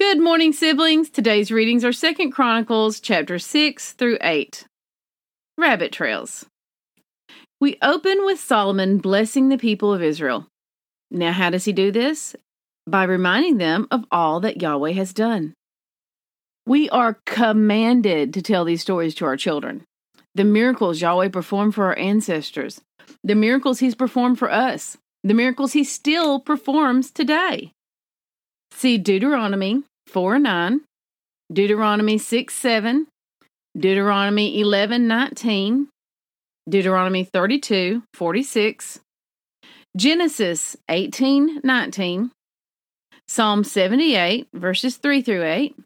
[0.00, 1.10] Good morning, siblings.
[1.10, 4.64] Today's readings are Second Chronicles chapter 6 through 8.
[5.58, 6.46] Rabbit trails.
[7.60, 10.46] We open with Solomon blessing the people of Israel.
[11.10, 12.34] Now, how does he do this?
[12.86, 15.52] By reminding them of all that Yahweh has done.
[16.66, 19.84] We are commanded to tell these stories to our children.
[20.34, 22.80] The miracles Yahweh performed for our ancestors,
[23.22, 27.72] the miracles he's performed for us, the miracles he still performs today.
[28.72, 30.80] See Deuteronomy 4 9,
[31.52, 33.06] Deuteronomy 6 7,
[33.78, 35.88] Deuteronomy 11 19,
[36.68, 39.00] Deuteronomy 32 46,
[39.96, 42.30] Genesis 18 19,
[43.28, 45.76] Psalm 78 verses 3 through 8,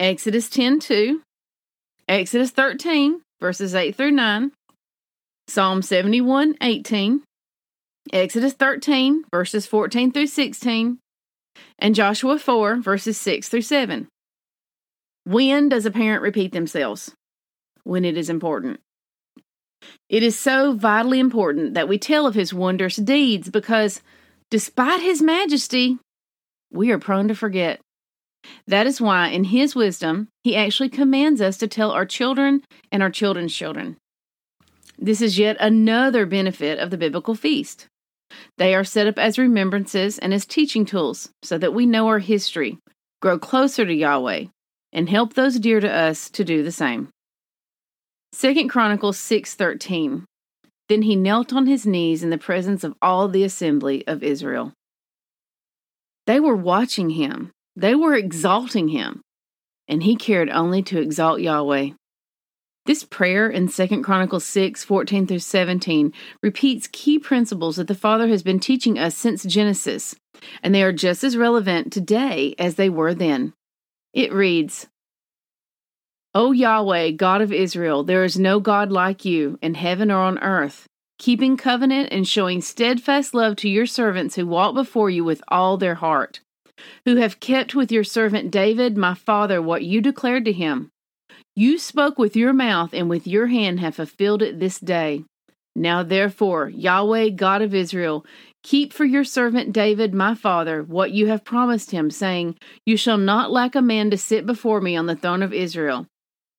[0.00, 1.22] Exodus 10 2,
[2.08, 4.52] Exodus 13 verses 8 through 9,
[5.46, 7.22] Psalm 71 18,
[8.12, 10.98] Exodus 13 verses 14 through 16,
[11.78, 14.08] and Joshua 4, verses 6 through 7.
[15.24, 17.12] When does a parent repeat themselves?
[17.84, 18.80] When it is important.
[20.08, 24.02] It is so vitally important that we tell of his wondrous deeds because,
[24.50, 25.98] despite his majesty,
[26.72, 27.80] we are prone to forget.
[28.66, 33.02] That is why, in his wisdom, he actually commands us to tell our children and
[33.02, 33.96] our children's children.
[34.98, 37.86] This is yet another benefit of the biblical feast.
[38.56, 42.18] They are set up as remembrances and as teaching tools so that we know our
[42.18, 42.78] history,
[43.20, 44.46] grow closer to Yahweh,
[44.92, 47.08] and help those dear to us to do the same.
[48.32, 50.24] 2 Chronicles 6:13
[50.88, 54.72] Then he knelt on his knees in the presence of all the assembly of Israel.
[56.26, 57.52] They were watching him.
[57.74, 59.22] They were exalting him,
[59.86, 61.90] and he cared only to exalt Yahweh.
[62.88, 66.10] This prayer in 2 Chronicles 6, 14 through 17
[66.42, 70.16] repeats key principles that the Father has been teaching us since Genesis,
[70.62, 73.52] and they are just as relevant today as they were then.
[74.14, 74.86] It reads,
[76.34, 80.38] O Yahweh, God of Israel, there is no God like you in heaven or on
[80.38, 80.86] earth,
[81.18, 85.76] keeping covenant and showing steadfast love to your servants who walk before you with all
[85.76, 86.40] their heart,
[87.04, 90.90] who have kept with your servant David, my father, what you declared to him
[91.58, 95.24] you spoke with your mouth, and with your hand have fulfilled it this day.
[95.74, 98.24] Now, therefore, Yahweh, God of Israel,
[98.62, 103.18] keep for your servant David, my father, what you have promised him, saying, You shall
[103.18, 106.06] not lack a man to sit before me on the throne of Israel.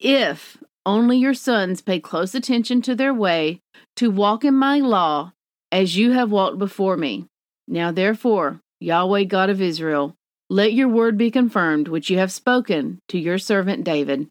[0.00, 3.60] If only your sons pay close attention to their way,
[3.96, 5.32] to walk in my law,
[5.70, 7.26] as you have walked before me.
[7.68, 10.14] Now, therefore, Yahweh, God of Israel,
[10.48, 14.28] let your word be confirmed, which you have spoken to your servant David.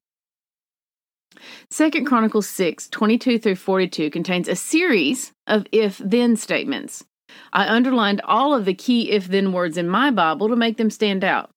[1.69, 7.03] Second Chronicles 6, 22 through 42 contains a series of if then statements.
[7.51, 10.89] I underlined all of the key if then words in my Bible to make them
[10.89, 11.49] stand out.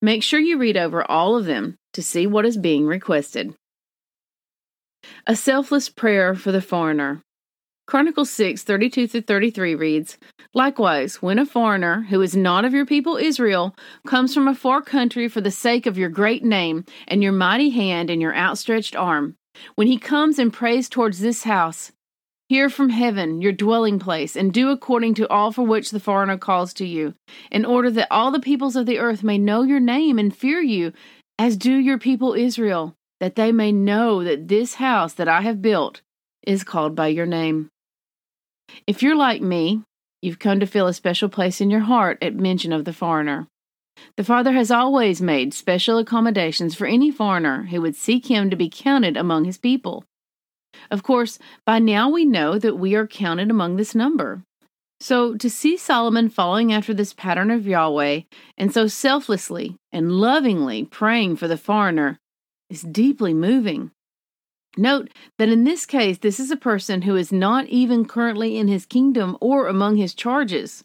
[0.00, 3.54] Make sure you read over all of them to see what is being requested.
[5.26, 7.22] A selfless prayer for the foreigner.
[7.88, 10.18] Chronicles 6, 32 through 33 reads
[10.52, 13.74] Likewise, when a foreigner who is not of your people Israel
[14.06, 17.70] comes from a far country for the sake of your great name and your mighty
[17.70, 19.36] hand and your outstretched arm,
[19.74, 21.90] when he comes and prays towards this house,
[22.50, 26.36] hear from heaven your dwelling place, and do according to all for which the foreigner
[26.36, 27.14] calls to you,
[27.50, 30.60] in order that all the peoples of the earth may know your name and fear
[30.60, 30.92] you,
[31.38, 35.62] as do your people Israel, that they may know that this house that I have
[35.62, 36.02] built
[36.42, 37.70] is called by your name.
[38.86, 39.82] If you're like me,
[40.22, 43.46] you've come to feel a special place in your heart at mention of the foreigner.
[44.16, 48.56] The Father has always made special accommodations for any foreigner who would seek him to
[48.56, 50.04] be counted among his people.
[50.90, 54.42] Of course, by now we know that we are counted among this number.
[55.00, 58.22] So, to see Solomon following after this pattern of Yahweh
[58.56, 62.18] and so selflessly and lovingly praying for the foreigner
[62.68, 63.92] is deeply moving.
[64.78, 68.68] Note that in this case, this is a person who is not even currently in
[68.68, 70.84] his kingdom or among his charges.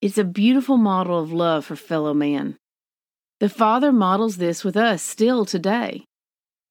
[0.00, 2.56] It's a beautiful model of love for fellow man.
[3.38, 6.04] The Father models this with us still today.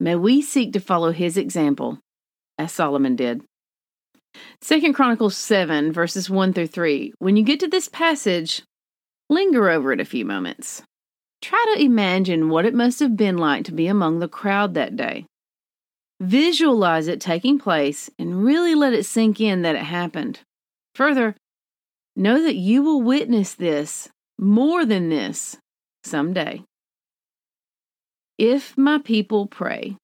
[0.00, 2.00] May we seek to follow his example,
[2.58, 3.42] as Solomon did.
[4.60, 7.14] Second Chronicles 7, verses 1 through 3.
[7.20, 8.62] When you get to this passage,
[9.28, 10.82] linger over it a few moments.
[11.40, 14.96] Try to imagine what it must have been like to be among the crowd that
[14.96, 15.26] day.
[16.20, 20.40] Visualize it taking place and really let it sink in that it happened.
[20.94, 21.34] Further,
[22.14, 25.56] know that you will witness this, more than this,
[26.04, 26.62] someday.
[28.36, 29.96] If my people pray.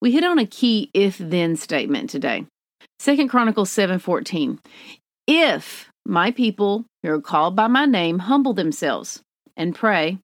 [0.00, 2.46] We hit on a key if then statement today.
[3.00, 4.60] Second Chronicles 7:14.
[5.26, 9.22] If my people who are called by my name humble themselves
[9.56, 10.18] and pray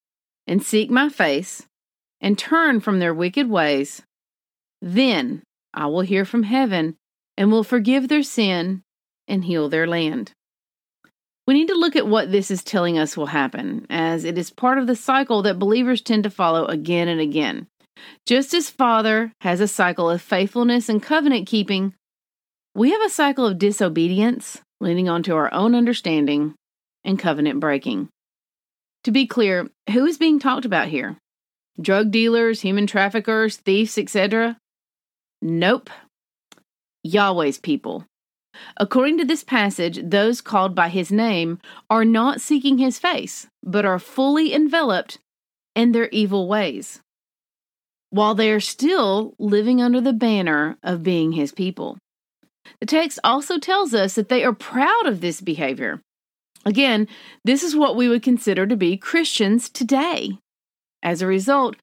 [0.47, 1.67] and seek my face
[2.21, 4.03] and turn from their wicked ways,
[4.81, 5.43] then
[5.75, 6.97] I will hear from heaven
[7.37, 8.83] and will forgive their sin
[9.29, 10.33] and heal their land.
[11.47, 14.51] We need to look at what this is telling us will happen, as it is
[14.51, 17.69] part of the cycle that believers tend to follow again and again.
[18.27, 21.95] Just as Father has a cycle of faithfulness and covenant keeping,
[22.75, 26.55] we have a cycle of disobedience, leaning onto our own understanding,
[27.05, 28.09] and covenant breaking.
[29.05, 31.17] To be clear, who is being talked about here?
[31.81, 34.59] Drug dealers, human traffickers, thieves, etc.?
[35.43, 35.91] Nope.
[37.05, 38.07] Yahweh's people.
[38.79, 41.59] According to this passage, those called by his name
[41.91, 45.19] are not seeking his face, but are fully enveloped
[45.75, 47.01] in their evil ways,
[48.11, 51.99] while they are still living under the banner of being his people.
[52.81, 56.01] The text also tells us that they are proud of this behavior.
[56.65, 57.07] Again,
[57.45, 60.39] this is what we would consider to be Christians today.
[61.03, 61.77] As a result,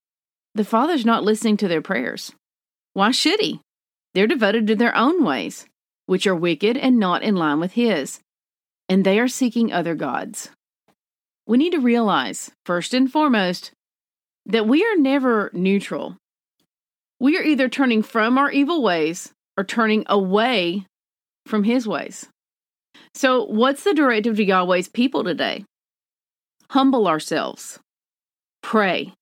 [0.55, 2.33] the Father's not listening to their prayers.
[2.93, 3.59] Why should he?
[4.13, 5.65] They're devoted to their own ways,
[6.05, 8.19] which are wicked and not in line with his,
[8.87, 10.49] and they are seeking other gods.
[11.47, 13.71] We need to realize, first and foremost,
[14.45, 16.17] that we are never neutral.
[17.19, 20.85] We are either turning from our evil ways or turning away
[21.45, 22.27] from his ways.
[23.15, 25.65] So, what's the directive to Yahweh's people today?
[26.69, 27.79] Humble ourselves,
[28.61, 29.13] pray,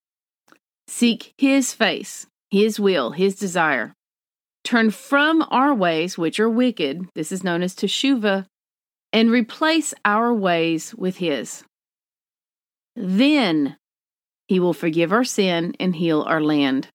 [0.87, 3.93] seek his face, his will, his desire.
[4.63, 8.45] Turn from our ways, which are wicked, this is known as teshuva,
[9.11, 11.63] and replace our ways with his.
[12.95, 13.77] Then
[14.47, 16.89] he will forgive our sin and heal our land.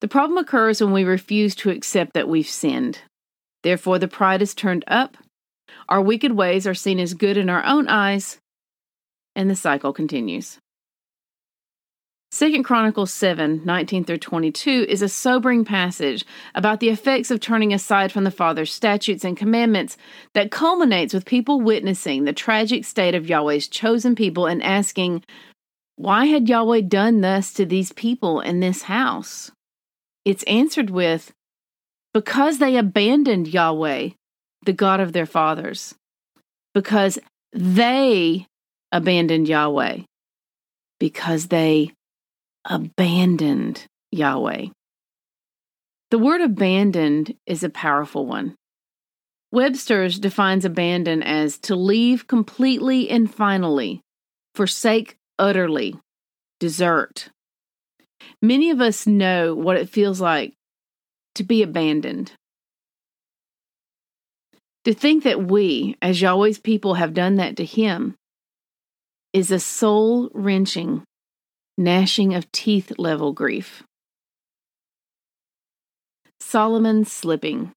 [0.00, 3.00] The problem occurs when we refuse to accept that we've sinned.
[3.62, 5.16] Therefore, the pride is turned up,
[5.88, 8.38] our wicked ways are seen as good in our own eyes,
[9.34, 10.58] and the cycle continues.
[12.32, 16.24] Second Chronicles 7, 19 through 22 is a sobering passage
[16.54, 19.96] about the effects of turning aside from the Father's statutes and commandments
[20.34, 25.24] that culminates with people witnessing the tragic state of Yahweh's chosen people and asking,
[25.96, 29.50] Why had Yahweh done thus to these people in this house?
[30.24, 31.32] It's answered with,
[32.14, 34.10] Because they abandoned Yahweh,
[34.66, 35.96] the God of their fathers,
[36.74, 37.18] because
[37.52, 38.46] they
[38.92, 40.02] abandoned Yahweh,
[41.00, 41.90] because they
[42.64, 44.66] abandoned Yahweh.
[46.10, 48.56] The word abandoned is a powerful one.
[49.52, 54.00] Webster's defines abandon as to leave completely and finally,
[54.54, 55.96] forsake utterly,
[56.58, 57.30] desert.
[58.42, 60.54] Many of us know what it feels like
[61.34, 62.32] to be abandoned.
[64.84, 68.16] To think that we, as Yahweh's people, have done that to him
[69.32, 71.04] is a soul wrenching
[71.80, 73.82] gnashing of teeth level grief.
[76.38, 77.72] Solomon slipping.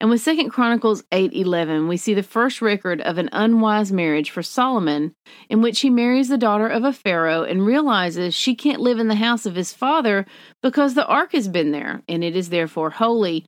[0.00, 4.42] And with 2 Chronicles 8:11, we see the first record of an unwise marriage for
[4.42, 5.12] Solomon
[5.50, 9.08] in which he marries the daughter of a pharaoh and realizes she can't live in
[9.08, 10.24] the house of his father
[10.62, 13.44] because the ark has been there and it is therefore holy.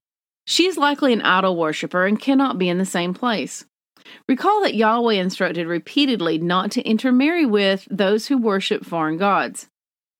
[0.46, 3.64] She is likely an idol worshiper and cannot be in the same place.
[4.28, 9.66] Recall that Yahweh instructed repeatedly not to intermarry with those who worship foreign gods.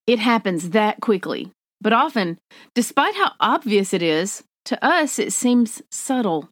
[0.07, 2.39] It happens that quickly, but often,
[2.75, 6.49] despite how obvious it is, to us it seems subtle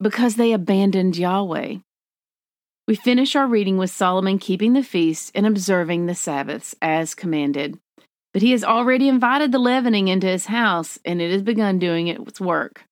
[0.00, 1.76] because they abandoned Yahweh.
[2.86, 7.78] We finish our reading with Solomon keeping the feast and observing the Sabbaths as commanded.
[8.32, 12.08] But he has already invited the leavening into his house, and it has begun doing
[12.08, 12.84] its work.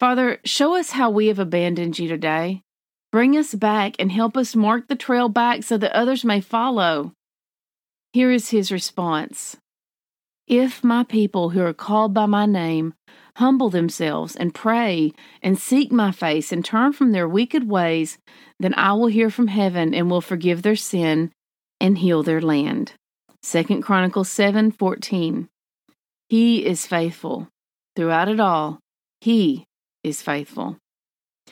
[0.00, 2.62] Father, show us how we have abandoned you today.
[3.10, 7.12] Bring us back and help us mark the trail back so that others may follow.
[8.12, 9.56] Here is his response
[10.46, 12.94] If my people who are called by my name
[13.36, 15.12] humble themselves and pray
[15.42, 18.18] and seek my face and turn from their wicked ways,
[18.58, 21.32] then I will hear from heaven and will forgive their sin
[21.80, 22.92] and heal their land.
[23.42, 25.48] 2 Chronicles 7:14
[26.28, 27.48] He is faithful
[27.96, 28.80] throughout it all.
[29.20, 29.64] He
[30.02, 30.76] is faithful.